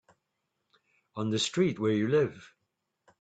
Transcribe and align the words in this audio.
On 1.13 1.29
the 1.29 1.37
street 1.37 1.77
where 1.77 1.91
you 1.93 2.07
live. 2.07 2.55